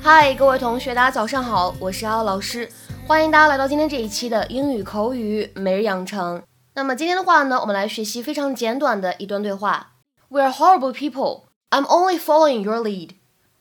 [0.00, 2.70] 嗨，各位同学，大家早上好，我是阿老师，
[3.08, 6.40] 欢迎大家来到今天这一期的英语口语每日养成。
[6.74, 9.94] 那么今天的话呢，我们来学习非常简短的一段对话。
[10.28, 11.42] We are horrible people.
[11.70, 13.10] I'm only following your lead.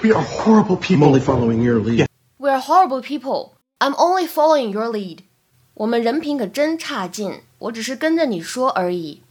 [0.04, 1.00] We are horrible people.
[1.00, 2.06] I'm only following your lead.
[2.38, 3.54] We are horrible people.
[3.80, 5.25] I'm only following your lead.
[5.75, 9.23] 我们人品可真差劲，我只是跟着你说而已。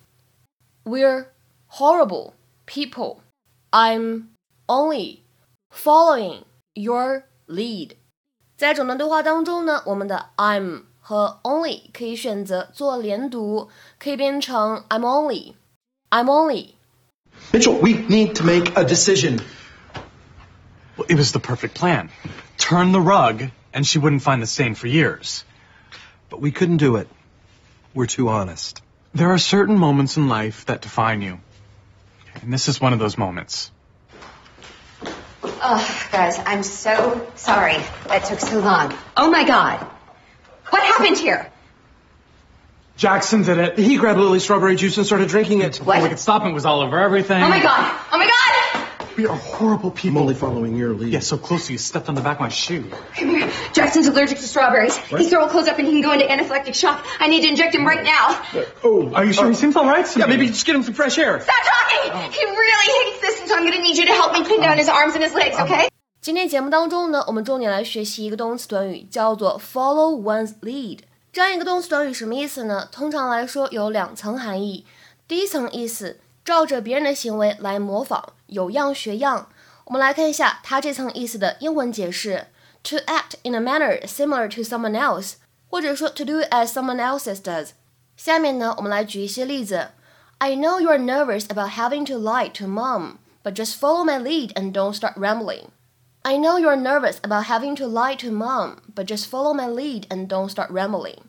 [0.84, 1.27] We're
[1.70, 2.34] horrible
[2.66, 3.17] people.
[3.71, 4.30] I'm
[4.66, 5.20] only
[5.71, 7.91] following your lead.
[8.58, 15.53] 在整段对话当中呢，我们的 I'm 和 only 可以选择做连读，可以变成 I'm only,
[16.09, 16.71] I'm only.
[17.53, 19.39] Mitchell, we need to make a decision.
[20.98, 22.09] Well, it was the perfect plan.
[22.58, 25.44] Turn the rug, and she wouldn't find the stain for years.
[26.34, 27.06] But we couldn't do it.
[27.94, 28.82] We're too honest.
[29.14, 31.38] There are certain moments in life that define you.
[32.42, 33.70] And this is one of those moments.
[35.44, 37.77] Oh, guys, I'm so sorry
[38.08, 38.92] that took so long.
[39.16, 39.78] Oh my god.
[40.70, 41.52] What happened here?
[42.96, 43.78] Jackson did it.
[43.78, 45.77] He grabbed Lily's strawberry juice and started drinking it.
[45.77, 46.02] What?
[46.02, 46.48] We could stop him.
[46.48, 47.44] It was all over everything.
[47.44, 48.00] Oh my god.
[48.10, 48.64] Oh my god.
[49.17, 50.22] We are horrible people.
[50.22, 51.11] only following your lead.
[51.14, 52.83] Yeah, so close you stepped on the back of my shoe.
[53.17, 53.50] Come here.
[53.73, 54.95] Jackson's allergic to strawberries.
[54.97, 57.03] He's throwing clothes up and he can go into anaphylactic shock.
[57.19, 58.39] I need to inject him right now.
[58.83, 60.05] Oh, Are you sure he seems all right?
[60.05, 60.38] to Yeah, me?
[60.38, 61.42] maybe just get him some fresh air.
[61.42, 62.31] Stop talking!
[62.31, 64.78] He really hates this, and so I'm gonna need you to help me pin down
[64.78, 65.89] his arms and his legs, okay?
[66.22, 71.00] 今天节目当中呢，我们重点来学习一个动词短语，叫做 follow one's lead。
[71.31, 72.88] 这样一个动词短语什么意思呢？
[72.92, 74.86] 通常来说有两层含义。
[75.28, 79.50] 第一层意思， 照着别人的行为来模仿，有样学样。
[79.86, 82.47] 我们来看一下它这层意思的英文解释：
[82.83, 85.33] to act in a manner similar to someone else，
[85.69, 87.70] 或者说 to do as someone else does。
[88.15, 89.89] 下面呢，我们来举一些例子。
[90.39, 94.71] I know you're nervous about having to lie to mom, but just follow my lead and
[94.71, 95.67] don't start rambling.
[96.21, 100.05] I know you're nervous about having to lie to mom, but just follow my lead
[100.10, 101.23] and don't start rambling.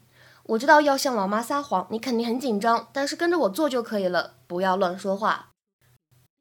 [0.47, 5.49] 我知道要向老妈撒谎，你肯定很紧张，但是跟着我做就可以了，不要乱说话。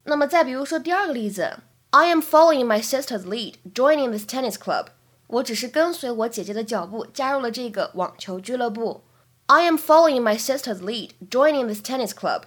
[0.05, 1.61] 那么再比如说第二个例子
[1.91, 4.89] ，I am following my sister's lead, joining this tennis club.
[5.27, 9.05] 我只是跟随我姐姐的脚步，加入了这个网球俱乐部。
[9.47, 12.43] I am following my sister's lead, joining this tennis club.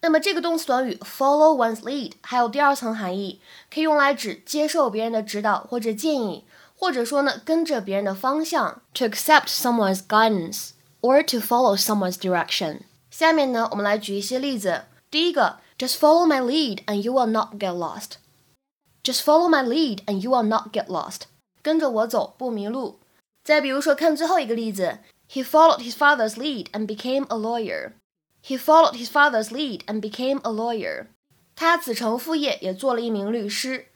[0.00, 3.40] 那么这个动词短语 follow one's lead 还有第二层含义，
[3.72, 6.44] 可以用来指接受别人的指导或者建议，
[6.76, 10.70] 或者说呢跟着别人的方向 to accept someone's guidance
[11.03, 12.81] or to follow someone's direction。
[13.09, 14.85] 下面呢我们来举一些例子。
[15.09, 20.43] 第一个，just follow my lead and you will not get lost。Just follow my lead and you will
[20.43, 21.21] not get lost。
[21.61, 22.99] 跟着我走，不迷路。
[23.43, 24.99] 再比如说，看最后一个例子，
[25.31, 30.51] He followed his father's lead and became a lawyer。He followed his father's lead and became a
[30.51, 31.07] lawyer.
[31.55, 33.87] 他子承父业，也做了一名律师。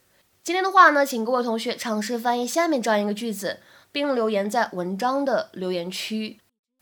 [0.44, 3.60] 今天的话呢，请各位同学尝试翻译下面这样一个句子，
[3.92, 6.40] 并留言在文章的留言区。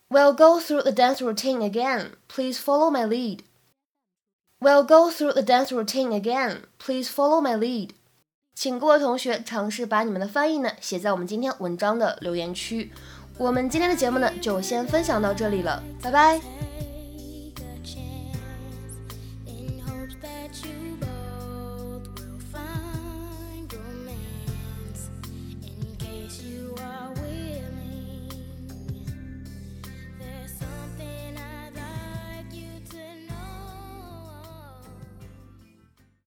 [0.09, 2.12] We'll go through the dance routine again.
[2.28, 3.41] Please follow my lead.
[4.61, 6.62] We'll go through the dance routine again.
[6.78, 7.91] Please follow my lead.
[8.55, 12.91] 请各位同学尝试把你们的翻译呢写在我们今天文章的留言区。
[13.37, 16.66] 我们今天的节目呢就先分享到这里了，拜拜。